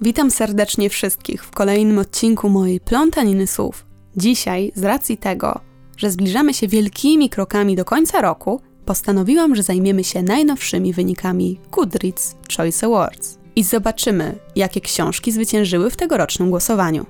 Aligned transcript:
Witam 0.00 0.30
serdecznie 0.30 0.90
wszystkich 0.90 1.44
w 1.44 1.50
kolejnym 1.50 1.98
odcinku 1.98 2.48
mojej 2.48 2.80
plątaniny 2.80 3.46
słów. 3.46 3.86
Dzisiaj, 4.16 4.72
z 4.74 4.84
racji 4.84 5.16
tego, 5.18 5.60
że 5.96 6.10
zbliżamy 6.10 6.54
się 6.54 6.68
wielkimi 6.68 7.30
krokami 7.30 7.76
do 7.76 7.84
końca 7.84 8.20
roku, 8.20 8.60
postanowiłam, 8.84 9.56
że 9.56 9.62
zajmiemy 9.62 10.04
się 10.04 10.22
najnowszymi 10.22 10.92
wynikami 10.92 11.60
Goodreads 11.72 12.36
Choice 12.56 12.86
Awards 12.86 13.38
i 13.56 13.62
zobaczymy, 13.64 14.38
jakie 14.56 14.80
książki 14.80 15.32
zwyciężyły 15.32 15.90
w 15.90 15.96
tegorocznym 15.96 16.50
głosowaniu. 16.50 17.06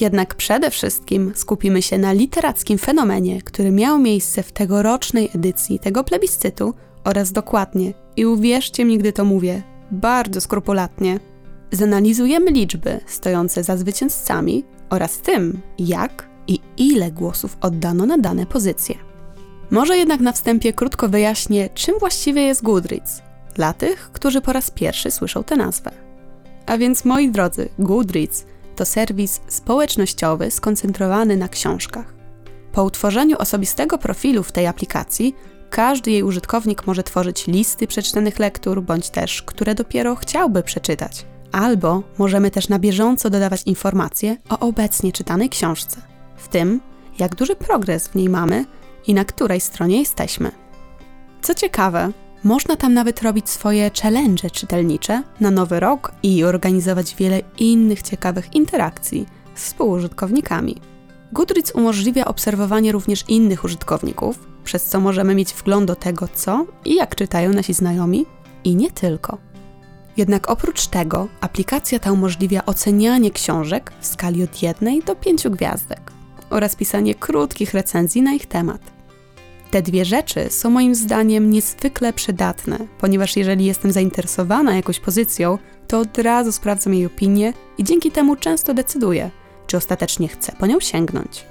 Jednak 0.00 0.34
przede 0.34 0.70
wszystkim 0.70 1.32
skupimy 1.34 1.82
się 1.82 1.98
na 1.98 2.12
literackim 2.12 2.78
fenomenie, 2.78 3.42
który 3.42 3.70
miał 3.70 3.98
miejsce 3.98 4.42
w 4.42 4.52
tegorocznej 4.52 5.30
edycji 5.34 5.78
tego 5.78 6.04
plebiscytu 6.04 6.74
oraz 7.04 7.32
dokładnie, 7.32 7.94
i 8.16 8.26
uwierzcie 8.26 8.84
mi, 8.84 8.98
gdy 8.98 9.12
to 9.12 9.24
mówię, 9.24 9.62
bardzo 9.90 10.40
skrupulatnie, 10.40 11.20
zanalizujemy 11.72 12.50
liczby 12.50 13.00
stojące 13.06 13.62
za 13.62 13.76
zwycięzcami 13.76 14.64
oraz 14.90 15.18
tym, 15.18 15.60
jak 15.78 16.28
i 16.46 16.60
ile 16.76 17.10
głosów 17.10 17.56
oddano 17.60 18.06
na 18.06 18.18
dane 18.18 18.46
pozycje. 18.46 18.94
Może 19.70 19.96
jednak 19.96 20.20
na 20.20 20.32
wstępie 20.32 20.72
krótko 20.72 21.08
wyjaśnię, 21.08 21.68
czym 21.74 21.98
właściwie 21.98 22.42
jest 22.42 22.62
Goodreads, 22.62 23.22
dla 23.54 23.72
tych, 23.72 24.10
którzy 24.12 24.40
po 24.40 24.52
raz 24.52 24.70
pierwszy 24.70 25.10
słyszą 25.10 25.44
tę 25.44 25.56
nazwę. 25.56 25.90
A 26.66 26.78
więc 26.78 27.04
moi 27.04 27.30
drodzy, 27.30 27.68
Goodreads 27.78 28.44
to 28.76 28.84
serwis 28.84 29.40
społecznościowy 29.48 30.50
skoncentrowany 30.50 31.36
na 31.36 31.48
książkach. 31.48 32.14
Po 32.72 32.84
utworzeniu 32.84 33.36
osobistego 33.38 33.98
profilu 33.98 34.42
w 34.42 34.52
tej 34.52 34.66
aplikacji, 34.66 35.34
każdy 35.70 36.10
jej 36.10 36.22
użytkownik 36.22 36.86
może 36.86 37.02
tworzyć 37.02 37.46
listy 37.46 37.86
przeczytanych 37.86 38.38
lektur, 38.38 38.82
bądź 38.82 39.10
też, 39.10 39.42
które 39.42 39.74
dopiero 39.74 40.16
chciałby 40.16 40.62
przeczytać. 40.62 41.26
Albo 41.54 42.02
możemy 42.18 42.50
też 42.50 42.68
na 42.68 42.78
bieżąco 42.78 43.30
dodawać 43.30 43.62
informacje 43.66 44.36
o 44.48 44.58
obecnie 44.58 45.12
czytanej 45.12 45.48
książce, 45.48 46.00
w 46.36 46.48
tym, 46.48 46.80
jak 47.18 47.34
duży 47.34 47.56
progres 47.56 48.08
w 48.08 48.14
niej 48.14 48.28
mamy 48.28 48.64
i 49.06 49.14
na 49.14 49.24
której 49.24 49.60
stronie 49.60 49.98
jesteśmy. 49.98 50.50
Co 51.42 51.54
ciekawe, 51.54 52.12
można 52.44 52.76
tam 52.76 52.94
nawet 52.94 53.22
robić 53.22 53.50
swoje 53.50 53.90
challenge 54.02 54.50
czytelnicze 54.50 55.22
na 55.40 55.50
nowy 55.50 55.80
rok 55.80 56.12
i 56.22 56.44
organizować 56.44 57.14
wiele 57.14 57.40
innych 57.58 58.02
ciekawych 58.02 58.54
interakcji 58.54 59.26
z 59.54 59.64
współużytkownikami. 59.64 60.80
Goodreads 61.32 61.74
umożliwia 61.74 62.24
obserwowanie 62.24 62.92
również 62.92 63.24
innych 63.28 63.64
użytkowników, 63.64 64.38
przez 64.64 64.84
co 64.84 65.00
możemy 65.00 65.34
mieć 65.34 65.52
wgląd 65.52 65.86
do 65.86 65.96
tego, 65.96 66.28
co 66.34 66.66
i 66.84 66.94
jak 66.94 67.14
czytają 67.14 67.52
nasi 67.52 67.74
znajomi 67.74 68.26
i 68.64 68.76
nie 68.76 68.90
tylko. 68.90 69.53
Jednak 70.16 70.50
oprócz 70.50 70.86
tego 70.86 71.28
aplikacja 71.40 71.98
ta 71.98 72.12
umożliwia 72.12 72.66
ocenianie 72.66 73.30
książek 73.30 73.92
w 74.00 74.06
skali 74.06 74.42
od 74.42 74.62
1 74.62 75.00
do 75.00 75.16
5 75.16 75.48
gwiazdek 75.48 76.12
oraz 76.50 76.76
pisanie 76.76 77.14
krótkich 77.14 77.74
recenzji 77.74 78.22
na 78.22 78.32
ich 78.32 78.46
temat. 78.46 78.80
Te 79.70 79.82
dwie 79.82 80.04
rzeczy 80.04 80.50
są 80.50 80.70
moim 80.70 80.94
zdaniem 80.94 81.50
niezwykle 81.50 82.12
przydatne, 82.12 82.78
ponieważ 82.98 83.36
jeżeli 83.36 83.64
jestem 83.64 83.92
zainteresowana 83.92 84.76
jakąś 84.76 85.00
pozycją, 85.00 85.58
to 85.88 85.98
od 85.98 86.18
razu 86.18 86.52
sprawdzam 86.52 86.94
jej 86.94 87.06
opinię 87.06 87.52
i 87.78 87.84
dzięki 87.84 88.10
temu 88.10 88.36
często 88.36 88.74
decyduję, 88.74 89.30
czy 89.66 89.76
ostatecznie 89.76 90.28
chcę 90.28 90.52
po 90.58 90.66
nią 90.66 90.80
sięgnąć. 90.80 91.44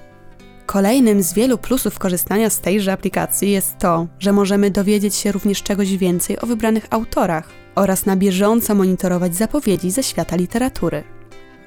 Kolejnym 0.66 1.24
z 1.24 1.34
wielu 1.34 1.58
plusów 1.58 2.00
korzystania 2.00 2.50
z 2.50 2.60
tejże 2.60 2.94
aplikacji 2.94 3.52
jest 3.52 3.78
to, 3.78 4.08
że 4.20 4.32
możemy 4.34 4.72
dowiedzieć 4.72 5.16
się 5.16 5.32
również 5.32 5.64
czegoś 5.64 5.98
więcej 5.98 6.40
o 6.40 6.46
wybranych 6.46 6.88
autorach 6.90 7.63
oraz 7.76 8.06
na 8.06 8.16
bieżąco 8.16 8.76
monitorować 8.76 9.36
zapowiedzi 9.36 9.92
ze 9.92 10.04
świata 10.04 10.36
literatury. 10.36 11.04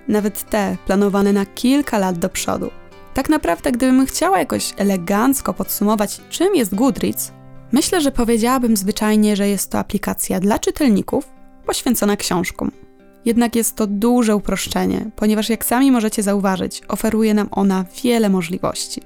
Nawet 0.08 0.50
te 0.50 0.76
planowane 0.86 1.32
na 1.32 1.46
kilka 1.46 1.98
lat 1.98 2.18
do 2.18 2.28
przodu. 2.28 2.70
Tak 3.14 3.28
naprawdę, 3.28 3.72
gdybym 3.72 4.06
chciała 4.06 4.38
jakoś 4.38 4.74
elegancko 4.76 5.54
podsumować, 5.54 6.20
czym 6.30 6.54
jest 6.54 6.74
Goodreads, 6.74 7.32
myślę, 7.72 8.00
że 8.00 8.12
powiedziałabym 8.12 8.76
zwyczajnie, 8.76 9.36
że 9.36 9.48
jest 9.48 9.70
to 9.70 9.78
aplikacja 9.78 10.40
dla 10.40 10.58
czytelników 10.58 11.28
poświęcona 11.66 12.16
książkom. 12.16 12.70
Jednak 13.24 13.56
jest 13.56 13.76
to 13.76 13.86
duże 13.86 14.36
uproszczenie, 14.36 15.10
ponieważ 15.16 15.48
jak 15.48 15.64
sami 15.64 15.92
możecie 15.92 16.22
zauważyć, 16.22 16.82
oferuje 16.88 17.34
nam 17.34 17.48
ona 17.50 17.84
wiele 18.04 18.28
możliwości. 18.28 19.02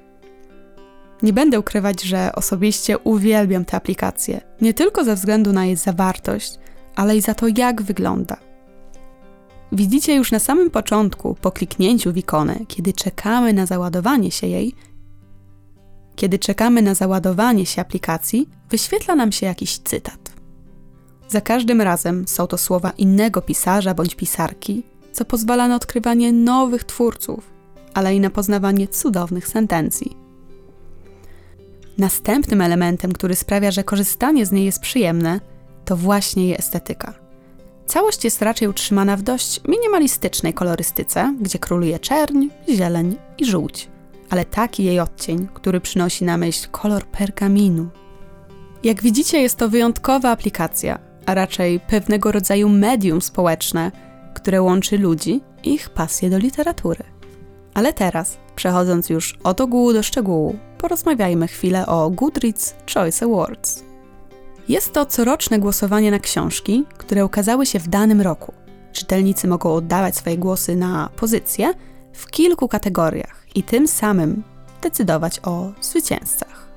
Nie 1.21 1.33
będę 1.33 1.59
ukrywać, 1.59 2.01
że 2.01 2.31
osobiście 2.35 2.97
uwielbiam 2.97 3.65
tę 3.65 3.77
aplikację, 3.77 4.41
nie 4.61 4.73
tylko 4.73 5.03
ze 5.03 5.15
względu 5.15 5.53
na 5.53 5.65
jej 5.65 5.75
zawartość, 5.75 6.59
ale 6.95 7.17
i 7.17 7.21
za 7.21 7.33
to, 7.33 7.45
jak 7.57 7.81
wygląda. 7.81 8.37
Widzicie 9.71 10.15
już 10.15 10.31
na 10.31 10.39
samym 10.39 10.69
początku, 10.69 11.35
po 11.41 11.51
kliknięciu 11.51 12.13
w 12.13 12.17
ikonę, 12.17 12.59
kiedy 12.67 12.93
czekamy 12.93 13.53
na 13.53 13.65
załadowanie 13.65 14.31
się 14.31 14.47
jej, 14.47 14.75
kiedy 16.15 16.39
czekamy 16.39 16.81
na 16.81 16.93
załadowanie 16.93 17.65
się 17.65 17.81
aplikacji, 17.81 18.49
wyświetla 18.69 19.15
nam 19.15 19.31
się 19.31 19.45
jakiś 19.45 19.77
cytat. 19.77 20.31
Za 21.27 21.41
każdym 21.41 21.81
razem 21.81 22.27
są 22.27 22.47
to 22.47 22.57
słowa 22.57 22.91
innego 22.97 23.41
pisarza 23.41 23.93
bądź 23.93 24.15
pisarki, 24.15 24.83
co 25.11 25.25
pozwala 25.25 25.67
na 25.67 25.75
odkrywanie 25.75 26.31
nowych 26.31 26.83
twórców, 26.83 27.49
ale 27.93 28.15
i 28.15 28.19
na 28.19 28.29
poznawanie 28.29 28.87
cudownych 28.87 29.47
sentencji. 29.47 30.17
Następnym 31.97 32.61
elementem, 32.61 33.11
który 33.11 33.35
sprawia, 33.35 33.71
że 33.71 33.83
korzystanie 33.83 34.45
z 34.45 34.51
niej 34.51 34.65
jest 34.65 34.79
przyjemne, 34.79 35.39
to 35.91 35.97
właśnie 35.97 36.43
jej 36.43 36.55
estetyka. 36.55 37.13
Całość 37.85 38.23
jest 38.23 38.41
raczej 38.41 38.67
utrzymana 38.67 39.17
w 39.17 39.21
dość 39.21 39.61
minimalistycznej 39.67 40.53
kolorystyce, 40.53 41.35
gdzie 41.41 41.59
króluje 41.59 41.99
czerń, 41.99 42.47
zieleń 42.69 43.15
i 43.37 43.45
żółć, 43.45 43.89
ale 44.29 44.45
taki 44.45 44.83
jej 44.83 44.99
odcień, 44.99 45.47
który 45.53 45.81
przynosi 45.81 46.25
na 46.25 46.37
myśl 46.37 46.67
kolor 46.71 47.05
pergaminu. 47.05 47.87
Jak 48.83 49.01
widzicie, 49.01 49.41
jest 49.41 49.55
to 49.55 49.69
wyjątkowa 49.69 50.29
aplikacja, 50.29 50.99
a 51.25 51.33
raczej 51.33 51.79
pewnego 51.79 52.31
rodzaju 52.31 52.69
medium 52.69 53.21
społeczne, 53.21 53.91
które 54.33 54.61
łączy 54.61 54.97
ludzi 54.97 55.41
i 55.63 55.73
ich 55.73 55.89
pasję 55.89 56.29
do 56.29 56.37
literatury. 56.37 57.03
Ale 57.73 57.93
teraz, 57.93 58.37
przechodząc 58.55 59.09
już 59.09 59.39
od 59.43 59.61
ogółu 59.61 59.93
do 59.93 60.03
szczegółu, 60.03 60.55
porozmawiajmy 60.77 61.47
chwilę 61.47 61.85
o 61.85 62.09
Goodreads 62.09 62.75
Choice 62.93 63.25
Awards. 63.25 63.90
Jest 64.69 64.93
to 64.93 65.05
coroczne 65.05 65.59
głosowanie 65.59 66.11
na 66.11 66.19
książki, 66.19 66.85
które 66.97 67.25
ukazały 67.25 67.65
się 67.65 67.79
w 67.79 67.87
danym 67.87 68.21
roku. 68.21 68.53
Czytelnicy 68.91 69.47
mogą 69.47 69.73
oddawać 69.73 70.15
swoje 70.15 70.37
głosy 70.37 70.75
na 70.75 71.09
pozycje 71.15 71.73
w 72.13 72.27
kilku 72.27 72.67
kategoriach 72.67 73.45
i 73.55 73.63
tym 73.63 73.87
samym 73.87 74.43
decydować 74.81 75.39
o 75.43 75.71
zwycięzcach. 75.81 76.67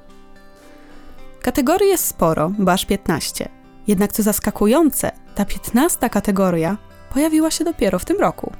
Kategorii 1.42 1.88
jest 1.88 2.06
sporo, 2.06 2.52
bo 2.58 2.72
aż 2.72 2.86
15. 2.86 3.48
Jednak 3.86 4.12
co 4.12 4.22
zaskakujące, 4.22 5.10
ta 5.34 5.44
15 5.44 6.10
kategoria 6.10 6.76
pojawiła 7.12 7.50
się 7.50 7.64
dopiero 7.64 7.98
w 7.98 8.04
tym 8.04 8.20
roku. 8.20 8.52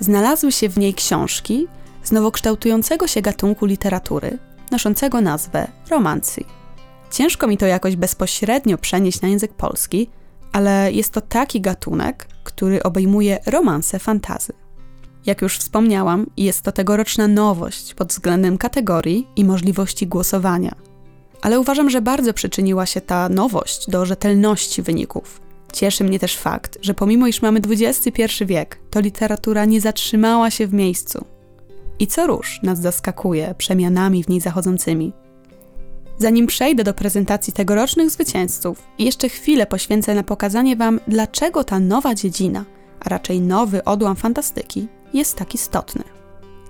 Znalazły 0.00 0.52
się 0.52 0.68
w 0.68 0.78
niej 0.78 0.94
książki 0.94 1.68
z 2.02 2.12
nowokształtującego 2.12 3.06
się 3.06 3.22
gatunku 3.22 3.66
literatury, 3.66 4.38
noszącego 4.70 5.20
nazwę 5.20 5.68
romancji. 5.90 6.59
Ciężko 7.10 7.46
mi 7.46 7.56
to 7.56 7.66
jakoś 7.66 7.96
bezpośrednio 7.96 8.78
przenieść 8.78 9.20
na 9.20 9.28
język 9.28 9.54
polski, 9.54 10.10
ale 10.52 10.92
jest 10.92 11.12
to 11.12 11.20
taki 11.20 11.60
gatunek, 11.60 12.26
który 12.44 12.82
obejmuje 12.82 13.38
romanse 13.46 13.98
fantazy. 13.98 14.52
Jak 15.26 15.42
już 15.42 15.58
wspomniałam, 15.58 16.26
jest 16.36 16.62
to 16.62 16.72
tegoroczna 16.72 17.28
nowość 17.28 17.94
pod 17.94 18.08
względem 18.08 18.58
kategorii 18.58 19.26
i 19.36 19.44
możliwości 19.44 20.06
głosowania. 20.06 20.74
Ale 21.42 21.60
uważam, 21.60 21.90
że 21.90 22.02
bardzo 22.02 22.34
przyczyniła 22.34 22.86
się 22.86 23.00
ta 23.00 23.28
nowość 23.28 23.90
do 23.90 24.06
rzetelności 24.06 24.82
wyników. 24.82 25.40
Cieszy 25.72 26.04
mnie 26.04 26.18
też 26.18 26.36
fakt, 26.36 26.78
że 26.82 26.94
pomimo 26.94 27.26
iż 27.26 27.42
mamy 27.42 27.60
XXI 27.68 28.44
wiek, 28.46 28.80
to 28.90 29.00
literatura 29.00 29.64
nie 29.64 29.80
zatrzymała 29.80 30.50
się 30.50 30.66
w 30.66 30.74
miejscu. 30.74 31.24
I 31.98 32.06
co 32.06 32.26
róż 32.26 32.60
nas 32.62 32.80
zaskakuje 32.80 33.54
przemianami 33.58 34.24
w 34.24 34.28
niej 34.28 34.40
zachodzącymi. 34.40 35.12
Zanim 36.20 36.46
przejdę 36.46 36.84
do 36.84 36.94
prezentacji 36.94 37.52
tegorocznych 37.52 38.10
zwycięzców, 38.10 38.82
jeszcze 38.98 39.28
chwilę 39.28 39.66
poświęcę 39.66 40.14
na 40.14 40.22
pokazanie 40.22 40.76
Wam, 40.76 41.00
dlaczego 41.08 41.64
ta 41.64 41.78
nowa 41.78 42.14
dziedzina, 42.14 42.64
a 43.00 43.08
raczej 43.08 43.40
nowy 43.40 43.84
odłam 43.84 44.16
fantastyki, 44.16 44.88
jest 45.14 45.36
tak 45.36 45.54
istotny. 45.54 46.04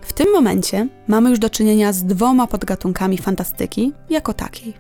W 0.02 0.12
tym 0.12 0.32
momencie 0.32 0.88
mamy 1.08 1.31
już 1.31 1.38
do 1.38 1.50
czynienia 1.50 1.93
z 1.93 2.05
dwoma 2.05 2.47
podgatunkami 2.47 3.19
fantastyki 3.19 3.93
jako 4.11 4.35
takiej. 4.35 4.75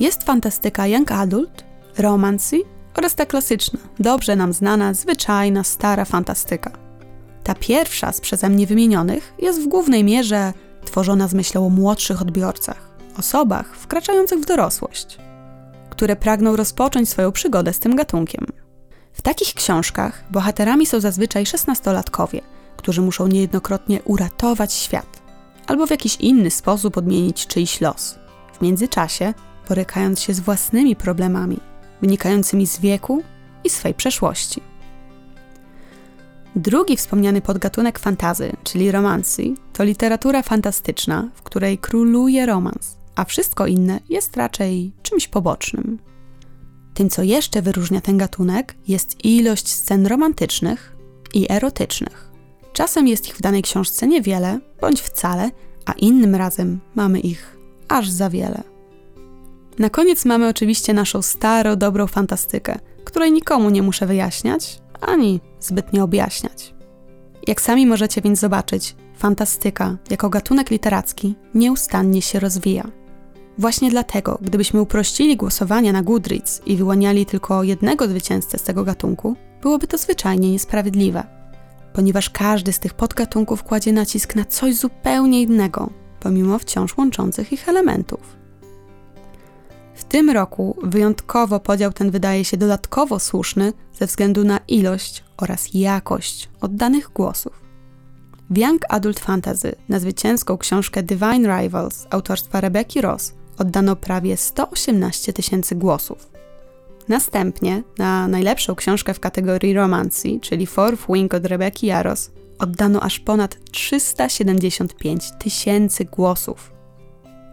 Jest 0.00 0.22
fantastyka 0.22 0.86
young 0.86 1.12
adult, 1.12 1.64
romancy 1.98 2.62
oraz 2.98 3.14
ta 3.14 3.26
klasyczna, 3.26 3.80
dobrze 3.98 4.36
nam 4.36 4.52
znana, 4.52 4.94
zwyczajna, 4.94 5.64
stara 5.64 6.04
fantastyka. 6.04 6.70
Ta 7.42 7.54
pierwsza 7.54 8.12
z 8.12 8.20
przeze 8.20 8.48
mnie 8.48 8.66
wymienionych 8.66 9.34
jest 9.38 9.60
w 9.62 9.68
głównej 9.68 10.04
mierze 10.04 10.52
tworzona 10.84 11.28
z 11.28 11.34
myślą 11.34 11.66
o 11.66 11.70
młodszych 11.70 12.22
odbiorcach 12.22 12.93
osobach 13.18 13.76
wkraczających 13.76 14.40
w 14.40 14.46
dorosłość, 14.46 15.18
które 15.90 16.16
pragną 16.16 16.56
rozpocząć 16.56 17.08
swoją 17.08 17.32
przygodę 17.32 17.72
z 17.72 17.78
tym 17.78 17.96
gatunkiem. 17.96 18.46
W 19.12 19.22
takich 19.22 19.54
książkach 19.54 20.24
bohaterami 20.30 20.86
są 20.86 21.00
zazwyczaj 21.00 21.46
szesnastolatkowie, 21.46 22.40
którzy 22.76 23.02
muszą 23.02 23.26
niejednokrotnie 23.26 24.02
uratować 24.02 24.72
świat 24.72 25.22
albo 25.66 25.86
w 25.86 25.90
jakiś 25.90 26.16
inny 26.16 26.50
sposób 26.50 26.96
odmienić 26.96 27.46
czyjś 27.46 27.80
los. 27.80 28.18
W 28.52 28.62
międzyczasie 28.62 29.34
borykając 29.68 30.20
się 30.20 30.34
z 30.34 30.40
własnymi 30.40 30.96
problemami, 30.96 31.60
wynikającymi 32.00 32.66
z 32.66 32.78
wieku 32.78 33.22
i 33.64 33.70
swej 33.70 33.94
przeszłości. 33.94 34.62
Drugi 36.56 36.96
wspomniany 36.96 37.40
podgatunek 37.40 37.98
fantazy, 37.98 38.52
czyli 38.64 38.92
romancji, 38.92 39.56
to 39.72 39.84
literatura 39.84 40.42
fantastyczna, 40.42 41.28
w 41.34 41.42
której 41.42 41.78
króluje 41.78 42.46
romans, 42.46 42.96
a 43.14 43.24
wszystko 43.24 43.66
inne 43.66 44.00
jest 44.08 44.36
raczej 44.36 44.92
czymś 45.02 45.28
pobocznym. 45.28 45.98
Tym, 46.94 47.10
co 47.10 47.22
jeszcze 47.22 47.62
wyróżnia 47.62 48.00
ten 48.00 48.18
gatunek, 48.18 48.74
jest 48.88 49.24
ilość 49.24 49.68
scen 49.68 50.06
romantycznych 50.06 50.96
i 51.34 51.52
erotycznych. 51.52 52.32
Czasem 52.72 53.08
jest 53.08 53.28
ich 53.28 53.36
w 53.36 53.42
danej 53.42 53.62
książce 53.62 54.06
niewiele, 54.06 54.60
bądź 54.80 55.00
wcale, 55.00 55.50
a 55.86 55.92
innym 55.92 56.34
razem 56.34 56.80
mamy 56.94 57.20
ich 57.20 57.56
aż 57.88 58.10
za 58.10 58.30
wiele. 58.30 58.62
Na 59.78 59.90
koniec 59.90 60.24
mamy 60.24 60.48
oczywiście 60.48 60.94
naszą 60.94 61.22
starą, 61.22 61.76
dobrą 61.76 62.06
fantastykę, 62.06 62.78
której 63.04 63.32
nikomu 63.32 63.70
nie 63.70 63.82
muszę 63.82 64.06
wyjaśniać, 64.06 64.78
ani 65.00 65.40
zbytnio 65.60 66.04
objaśniać. 66.04 66.74
Jak 67.46 67.60
sami 67.60 67.86
możecie 67.86 68.20
więc 68.20 68.38
zobaczyć, 68.38 68.96
fantastyka 69.18 69.96
jako 70.10 70.30
gatunek 70.30 70.70
literacki 70.70 71.34
nieustannie 71.54 72.22
się 72.22 72.40
rozwija. 72.40 73.03
Właśnie 73.58 73.90
dlatego, 73.90 74.38
gdybyśmy 74.42 74.80
uprościli 74.80 75.36
głosowania 75.36 75.92
na 75.92 76.02
Goodreads 76.02 76.62
i 76.66 76.76
wyłaniali 76.76 77.26
tylko 77.26 77.62
jednego 77.62 78.08
zwycięzcę 78.08 78.58
z 78.58 78.62
tego 78.62 78.84
gatunku, 78.84 79.36
byłoby 79.62 79.86
to 79.86 79.98
zwyczajnie 79.98 80.52
niesprawiedliwe, 80.52 81.24
ponieważ 81.92 82.30
każdy 82.30 82.72
z 82.72 82.78
tych 82.78 82.94
podgatunków 82.94 83.62
kładzie 83.62 83.92
nacisk 83.92 84.36
na 84.36 84.44
coś 84.44 84.74
zupełnie 84.74 85.42
innego, 85.42 85.90
pomimo 86.20 86.58
wciąż 86.58 86.98
łączących 86.98 87.52
ich 87.52 87.68
elementów. 87.68 88.36
W 89.94 90.04
tym 90.04 90.30
roku 90.30 90.76
wyjątkowo 90.82 91.60
podział 91.60 91.92
ten 91.92 92.10
wydaje 92.10 92.44
się 92.44 92.56
dodatkowo 92.56 93.18
słuszny 93.18 93.72
ze 93.92 94.06
względu 94.06 94.44
na 94.44 94.58
ilość 94.68 95.24
oraz 95.36 95.74
jakość 95.74 96.50
oddanych 96.60 97.10
głosów. 97.14 97.64
W 98.50 98.58
Young 98.58 98.82
Adult 98.88 99.20
Fantasy 99.20 99.74
na 99.88 100.00
zwycięską 100.00 100.58
książkę 100.58 101.02
Divine 101.02 101.60
Rivals 101.60 102.06
autorstwa 102.10 102.60
Rebecca 102.60 103.00
Ross 103.00 103.34
oddano 103.58 103.96
prawie 103.96 104.36
118 104.36 105.32
tysięcy 105.32 105.74
głosów. 105.74 106.30
Następnie 107.08 107.82
na 107.98 108.28
najlepszą 108.28 108.74
książkę 108.74 109.14
w 109.14 109.20
kategorii 109.20 109.74
romancji, 109.74 110.40
czyli 110.40 110.66
Fourth 110.66 111.06
Wing 111.08 111.34
od 111.34 111.46
Rebeki 111.46 111.86
Jaros, 111.86 112.30
oddano 112.58 113.00
aż 113.00 113.20
ponad 113.20 113.56
375 113.70 115.30
tysięcy 115.38 116.04
głosów. 116.04 116.72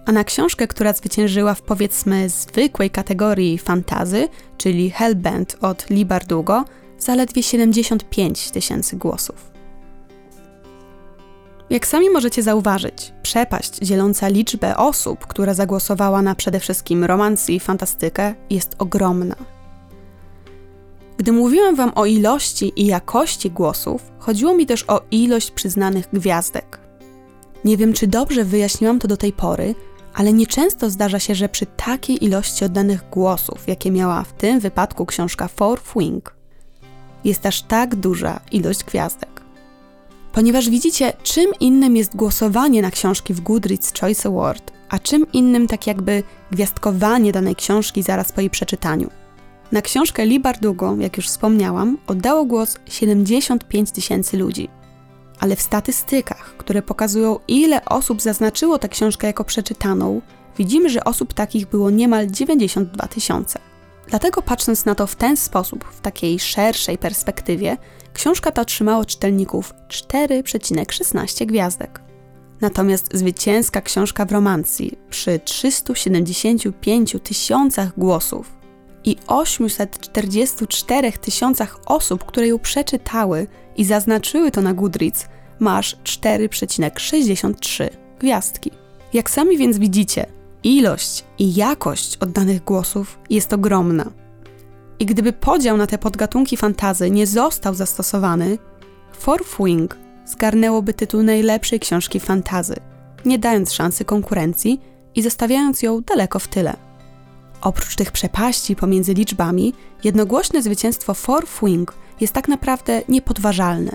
A 0.06 0.12
na 0.12 0.24
książkę, 0.24 0.68
która 0.68 0.94
zwyciężyła 0.94 1.53
w 1.53 1.62
powiedzmy 1.62 2.30
zwykłej 2.30 2.89
kategorii 2.89 3.57
fantazy, 3.57 4.27
czyli 4.57 4.92
Hellbent 4.92 5.57
od 5.62 5.89
Lee 5.89 6.06
Bardugo, 6.06 6.65
zaledwie 7.00 7.44
75 7.44 8.51
tysięcy 8.51 8.95
głosów. 8.95 9.50
Jak 11.71 11.88
sami 11.88 12.09
możecie 12.09 12.44
zauważyć, 12.44 13.13
przepaść 13.23 13.77
dzieląca 13.77 14.27
liczbę 14.27 14.77
osób, 14.77 15.27
która 15.27 15.53
zagłosowała 15.53 16.21
na 16.21 16.35
przede 16.35 16.59
wszystkim 16.59 17.03
romansy 17.03 17.53
i 17.53 17.59
fantastykę, 17.59 18.33
jest 18.50 18.75
ogromna. 18.79 19.35
Gdy 21.18 21.31
mówiłam 21.31 21.75
Wam 21.75 21.91
o 21.95 22.06
ilości 22.06 22.73
i 22.75 22.85
jakości 22.85 23.51
głosów, 23.51 24.12
chodziło 24.19 24.53
mi 24.53 24.65
też 24.65 24.85
o 24.88 25.01
ilość 25.12 25.51
przyznanych 25.51 26.07
gwiazdek. 26.13 26.79
Nie 27.65 27.77
wiem, 27.77 27.94
czy 27.94 28.07
dobrze 28.07 28.44
wyjaśniłam 28.44 29.00
to 29.00 29.07
do 29.07 29.18
tej 29.18 29.33
pory, 29.33 29.75
ale 30.13 30.33
nieczęsto 30.33 30.89
zdarza 30.89 31.19
się, 31.19 31.35
że 31.35 31.50
przy 31.50 31.65
takiej 31.65 32.25
ilości 32.25 32.65
oddanych 32.65 33.09
głosów, 33.09 33.68
jakie 33.68 33.91
miała 33.91 34.23
w 34.23 34.33
tym 34.33 34.59
wypadku 34.59 35.06
książka 35.06 35.47
Fourth 35.47 35.94
Wing, 35.97 36.35
jest 37.23 37.45
aż 37.45 37.62
tak 37.62 37.95
duża 37.95 38.39
ilość 38.51 38.83
gwiazdek. 38.83 39.31
Ponieważ 40.33 40.69
widzicie, 40.69 41.13
czym 41.24 41.51
innym 41.60 41.95
jest 41.98 42.16
głosowanie 42.16 42.81
na 42.81 42.92
książki 42.92 43.33
w 43.33 43.42
Goodreads 43.42 44.00
Choice 44.00 44.30
Award, 44.30 44.72
a 44.89 45.00
czym 45.00 45.31
innym 45.31 45.68
tak 45.68 45.88
jakby 45.88 46.24
gwiazdkowanie 46.51 47.31
danej 47.31 47.56
książki 47.56 48.04
zaraz 48.04 48.31
po 48.31 48.42
jej 48.42 48.50
przeczytaniu. 48.50 49.10
Na 49.72 49.81
książkę 49.81 50.25
Lee 50.25 50.39
Bardugo, 50.39 50.95
jak 51.00 51.18
już 51.18 51.28
wspomniałam, 51.28 51.98
oddało 52.07 52.45
głos 52.45 52.78
75 52.86 53.92
tysięcy 53.92 54.38
ludzi– 54.38 54.69
ale 55.42 55.56
w 55.56 55.62
statystykach, 55.62 56.57
które 56.57 56.81
pokazują, 56.81 57.39
ile 57.48 57.86
osób 57.86 58.22
zaznaczyło 58.22 58.80
tę 58.80 58.89
książkę 58.89 59.28
jako 59.28 59.44
przeczytaną, 59.44 60.22
widzimy, 60.57 60.89
że 60.89 61.04
osób 61.04 61.33
takich 61.33 61.68
było 61.68 61.89
niemal 61.89 62.28
92 62.28 63.07
tysiące. 63.07 63.60
Dlatego 64.07 64.42
patrząc 64.42 64.86
na 64.86 64.95
to 64.95 65.07
w 65.07 65.16
ten 65.16 65.38
sposób, 65.38 65.83
w 65.83 66.01
takiej 66.01 66.39
szerszej 66.39 66.98
perspektywie, 66.98 67.78
książka 68.13 68.52
ta 68.52 68.62
otrzymała 68.62 69.06
czytelników 69.06 69.74
4,16 69.90 71.46
gwiazdek. 71.46 72.02
Natomiast 72.62 73.10
zwycięska 73.13 73.81
książka 73.81 74.25
w 74.25 74.31
romancji 74.31 74.98
przy 75.10 75.40
375 75.40 77.16
tysiącach 77.24 78.00
głosów 78.00 78.52
i 79.04 79.16
844 79.28 81.12
tysiącach 81.12 81.80
osób, 81.86 82.25
które 82.25 82.48
ją 82.48 82.60
przeczytały 82.60 83.48
i 83.78 83.86
zaznaczyły 83.86 84.52
to 84.52 84.62
na 84.62 84.74
Goodreads, 84.74 85.25
masz 85.60 85.96
4,63 86.04 87.90
gwiazdki. 88.19 88.72
Jak 89.14 89.30
sami 89.30 89.57
więc 89.57 89.78
widzicie, 89.78 90.25
ilość 90.64 91.24
i 91.40 91.56
jakość 91.56 92.18
oddanych 92.18 92.64
głosów 92.64 93.19
jest 93.30 93.54
ogromna. 93.54 94.20
I 95.01 95.06
gdyby 95.06 95.33
podział 95.33 95.77
na 95.77 95.88
te 95.88 95.98
podgatunki 95.98 96.57
fantazy 96.57 97.12
nie 97.12 97.27
został 97.27 97.74
zastosowany, 97.74 98.57
Fourth 99.13 99.57
Wing 99.59 99.98
zgarnęłoby 100.25 100.94
tytuł 100.94 101.24
najlepszej 101.24 101.80
książki 101.80 102.19
fantazy, 102.19 102.75
nie 103.25 103.39
dając 103.39 103.74
szansy 103.74 104.06
konkurencji 104.06 104.81
i 105.15 105.21
zostawiając 105.21 105.81
ją 105.81 106.01
daleko 106.01 106.39
w 106.39 106.48
tyle. 106.48 106.74
Oprócz 107.62 107.95
tych 107.95 108.12
przepaści 108.12 108.75
pomiędzy 108.75 109.14
liczbami, 109.14 109.73
jednogłośne 110.04 110.61
zwycięstwo 110.61 111.14
Fourth 111.14 111.64
Wing 111.64 111.94
jest 112.19 112.33
tak 112.33 112.47
naprawdę 112.47 113.02
niepodważalne, 113.09 113.92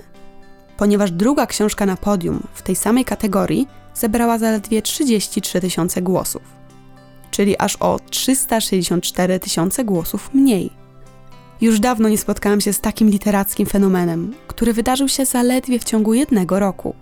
ponieważ 0.77 1.11
druga 1.11 1.45
książka 1.45 1.85
na 1.85 1.97
podium 1.97 2.43
w 2.53 2.61
tej 2.61 2.75
samej 2.75 3.05
kategorii 3.05 3.67
zebrała 3.93 4.37
zaledwie 4.37 4.81
33 4.81 5.61
tysiące 5.61 6.01
głosów, 6.01 6.41
czyli 7.31 7.57
aż 7.57 7.75
o 7.75 7.99
364 8.09 9.39
tysiące 9.39 9.85
głosów 9.85 10.29
mniej. 10.33 10.86
Już 11.61 11.79
dawno 11.79 12.09
nie 12.09 12.17
spotkałam 12.17 12.61
się 12.61 12.73
z 12.73 12.81
takim 12.81 13.09
literackim 13.09 13.65
fenomenem, 13.65 14.33
który 14.47 14.73
wydarzył 14.73 15.07
się 15.07 15.25
zaledwie 15.25 15.79
w 15.79 15.83
ciągu 15.83 16.13
jednego 16.13 16.59
roku. 16.59 16.95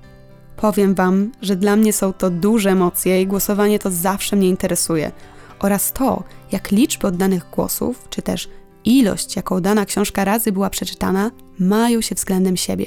Powiem 0.58 0.96
Wam, 0.96 1.32
że 1.42 1.56
dla 1.56 1.76
mnie 1.76 1.94
są 1.94 2.14
to 2.14 2.30
duże 2.30 2.72
emocje 2.72 3.22
i 3.22 3.28
głosowanie 3.28 3.80
to 3.80 3.92
zawsze 3.92 4.36
mnie 4.36 4.50
interesuje, 4.50 5.12
oraz 5.60 5.94
to, 5.94 6.24
jak 6.52 6.72
liczby 6.72 7.08
oddanych 7.08 7.50
głosów, 7.52 8.08
czy 8.10 8.22
też 8.22 8.50
ilość, 8.86 9.36
jaką 9.36 9.62
dana 9.62 9.86
książka 9.86 10.26
razy 10.26 10.52
była 10.52 10.70
przeczytana, 10.70 11.32
mają 11.60 12.02
się 12.02 12.16
względem 12.16 12.58
siebie. 12.58 12.86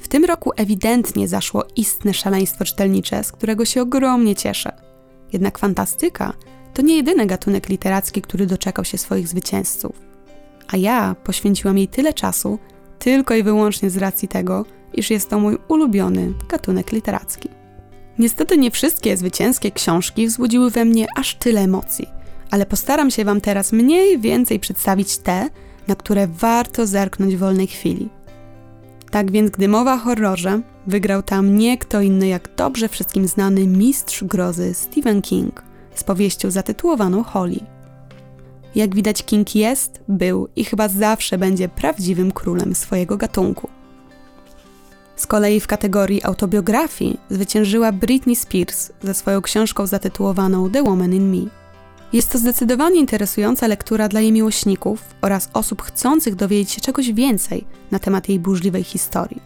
W 0.00 0.08
tym 0.08 0.24
roku 0.24 0.52
ewidentnie 0.56 1.28
zaszło 1.28 1.64
istne 1.76 2.14
szaleństwo 2.14 2.64
czytelnicze, 2.64 3.24
z 3.24 3.32
którego 3.32 3.64
się 3.64 3.82
ogromnie 3.82 4.36
cieszę. 4.36 4.72
Jednak 5.32 5.58
fantastyka 5.58 6.32
to 6.74 6.82
nie 6.82 6.96
jedyny 6.96 7.26
gatunek 7.26 7.68
literacki, 7.68 8.22
który 8.22 8.46
doczekał 8.46 8.84
się 8.84 8.98
swoich 8.98 9.28
zwycięzców. 9.28 10.11
A 10.68 10.76
ja 10.76 11.16
poświęciłam 11.24 11.78
jej 11.78 11.88
tyle 11.88 12.14
czasu 12.14 12.58
tylko 12.98 13.34
i 13.34 13.42
wyłącznie 13.42 13.90
z 13.90 13.96
racji 13.96 14.28
tego, 14.28 14.64
iż 14.92 15.10
jest 15.10 15.30
to 15.30 15.38
mój 15.40 15.58
ulubiony 15.68 16.32
gatunek 16.48 16.92
literacki. 16.92 17.48
Niestety 18.18 18.58
nie 18.58 18.70
wszystkie 18.70 19.16
zwycięskie 19.16 19.70
książki 19.70 20.26
wzbudziły 20.26 20.70
we 20.70 20.84
mnie 20.84 21.06
aż 21.16 21.34
tyle 21.34 21.60
emocji, 21.60 22.08
ale 22.50 22.66
postaram 22.66 23.10
się 23.10 23.24
Wam 23.24 23.40
teraz 23.40 23.72
mniej 23.72 24.18
więcej 24.18 24.60
przedstawić 24.60 25.18
te, 25.18 25.48
na 25.88 25.94
które 25.94 26.26
warto 26.26 26.86
zerknąć 26.86 27.36
w 27.36 27.38
wolnej 27.38 27.66
chwili. 27.66 28.08
Tak 29.10 29.30
więc, 29.30 29.50
gdy 29.50 29.68
mowa 29.68 29.94
o 29.94 29.98
horrorze, 29.98 30.60
wygrał 30.86 31.22
tam 31.22 31.56
nie 31.56 31.78
kto 31.78 32.00
inny 32.00 32.28
jak 32.28 32.48
dobrze 32.56 32.88
wszystkim 32.88 33.26
znany 33.26 33.66
mistrz 33.66 34.24
grozy 34.24 34.74
Stephen 34.74 35.22
King 35.22 35.62
z 35.94 36.04
powieścią 36.04 36.50
zatytułowaną 36.50 37.22
Holly. 37.22 37.71
Jak 38.74 38.94
widać, 38.94 39.24
King 39.24 39.54
jest, 39.54 40.00
był 40.08 40.48
i 40.56 40.64
chyba 40.64 40.88
zawsze 40.88 41.38
będzie 41.38 41.68
prawdziwym 41.68 42.32
królem 42.32 42.74
swojego 42.74 43.16
gatunku. 43.16 43.68
Z 45.16 45.26
kolei 45.26 45.60
w 45.60 45.66
kategorii 45.66 46.24
autobiografii 46.24 47.20
zwyciężyła 47.30 47.92
Britney 47.92 48.36
Spears 48.36 48.90
ze 49.02 49.14
swoją 49.14 49.42
książką 49.42 49.86
zatytułowaną 49.86 50.70
The 50.70 50.82
Woman 50.82 51.14
in 51.14 51.30
Me. 51.30 51.50
Jest 52.12 52.30
to 52.30 52.38
zdecydowanie 52.38 53.00
interesująca 53.00 53.66
lektura 53.66 54.08
dla 54.08 54.20
jej 54.20 54.32
miłośników 54.32 55.02
oraz 55.20 55.48
osób 55.52 55.82
chcących 55.82 56.34
dowiedzieć 56.34 56.70
się 56.70 56.80
czegoś 56.80 57.12
więcej 57.12 57.64
na 57.90 57.98
temat 57.98 58.28
jej 58.28 58.38
burzliwej 58.38 58.84
historii, 58.84 59.42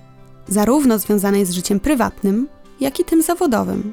zarówno 0.48 0.98
związanej 0.98 1.46
z 1.46 1.50
życiem 1.50 1.80
prywatnym, 1.80 2.48
jak 2.80 3.00
i 3.00 3.04
tym 3.04 3.22
zawodowym. 3.22 3.92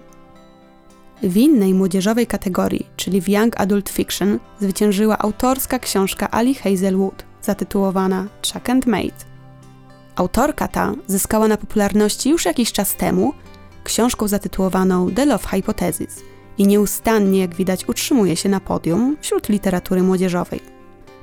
W 1.23 1.37
innej 1.37 1.73
młodzieżowej 1.73 2.27
kategorii, 2.27 2.87
czyli 2.95 3.21
w 3.21 3.29
Young 3.29 3.61
Adult 3.61 3.89
Fiction, 3.89 4.39
zwyciężyła 4.59 5.17
autorska 5.17 5.79
książka 5.79 6.31
Ali 6.31 6.55
Hazelwood 6.55 7.25
zatytułowana 7.41 8.27
Chuck 8.53 8.69
and 8.69 8.85
Mate. 8.85 9.25
Autorka 10.15 10.67
ta 10.67 10.93
zyskała 11.07 11.47
na 11.47 11.57
popularności 11.57 12.29
już 12.29 12.45
jakiś 12.45 12.71
czas 12.71 12.95
temu 12.95 13.33
książką 13.83 14.27
zatytułowaną 14.27 15.11
The 15.11 15.25
Love 15.25 15.47
Hypothesis 15.47 16.21
i 16.57 16.67
nieustannie, 16.67 17.39
jak 17.39 17.55
widać, 17.55 17.89
utrzymuje 17.89 18.35
się 18.35 18.49
na 18.49 18.59
podium 18.59 19.17
wśród 19.21 19.49
literatury 19.49 20.03
młodzieżowej. 20.03 20.59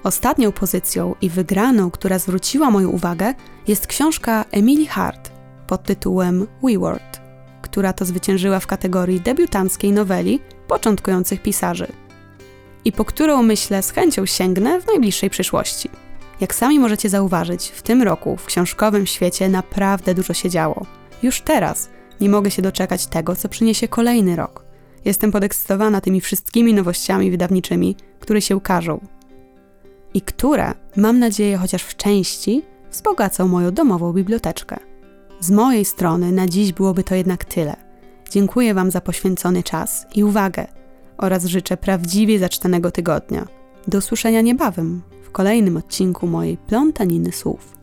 Ostatnią 0.04 0.52
pozycją 0.52 1.14
i 1.20 1.30
wygraną, 1.30 1.90
która 1.90 2.18
zwróciła 2.18 2.70
moją 2.70 2.88
uwagę, 2.88 3.34
jest 3.68 3.86
książka 3.86 4.44
Emily 4.50 4.86
Hart 4.86 5.30
pod 5.66 5.82
tytułem 5.82 6.46
We 6.62 6.78
World, 6.78 7.09
która 7.62 7.92
to 7.92 8.04
zwyciężyła 8.04 8.60
w 8.60 8.66
kategorii 8.66 9.20
debiutanckiej 9.20 9.92
noweli 9.92 10.40
początkujących 10.68 11.42
pisarzy 11.42 11.86
i 12.84 12.92
po 12.92 13.04
którą 13.04 13.42
myślę 13.42 13.82
z 13.82 13.90
chęcią 13.90 14.26
sięgnę 14.26 14.80
w 14.80 14.86
najbliższej 14.86 15.30
przyszłości. 15.30 15.90
Jak 16.40 16.54
sami 16.54 16.78
możecie 16.78 17.08
zauważyć, 17.08 17.68
w 17.68 17.82
tym 17.82 18.02
roku 18.02 18.36
w 18.36 18.46
książkowym 18.46 19.06
świecie 19.06 19.48
naprawdę 19.48 20.14
dużo 20.14 20.34
się 20.34 20.50
działo. 20.50 20.86
Już 21.22 21.40
teraz 21.40 21.88
nie 22.20 22.28
mogę 22.28 22.50
się 22.50 22.62
doczekać 22.62 23.06
tego, 23.06 23.36
co 23.36 23.48
przyniesie 23.48 23.88
kolejny 23.88 24.36
rok. 24.36 24.64
Jestem 25.04 25.32
podekscytowana 25.32 26.00
tymi 26.00 26.20
wszystkimi 26.20 26.74
nowościami 26.74 27.30
wydawniczymi, 27.30 27.96
które 28.20 28.42
się 28.42 28.56
ukażą. 28.56 29.00
I 30.14 30.20
które, 30.20 30.74
mam 30.96 31.18
nadzieję, 31.18 31.56
chociaż 31.56 31.82
w 31.82 31.96
części, 31.96 32.62
wzbogacą 32.90 33.48
moją 33.48 33.70
domową 33.70 34.12
biblioteczkę. 34.12 34.89
Z 35.40 35.50
mojej 35.50 35.84
strony 35.84 36.32
na 36.32 36.46
dziś 36.46 36.72
byłoby 36.72 37.04
to 37.04 37.14
jednak 37.14 37.44
tyle. 37.44 37.76
Dziękuję 38.30 38.74
Wam 38.74 38.90
za 38.90 39.00
poświęcony 39.00 39.62
czas 39.62 40.06
i 40.14 40.24
uwagę 40.24 40.66
oraz 41.18 41.44
życzę 41.44 41.76
prawdziwie 41.76 42.38
zaczytanego 42.38 42.90
tygodnia. 42.90 43.46
Do 43.88 43.98
usłyszenia 43.98 44.40
niebawem 44.40 45.02
w 45.22 45.30
kolejnym 45.30 45.76
odcinku 45.76 46.26
mojej 46.26 46.56
plątaniny 46.56 47.32
słów. 47.32 47.79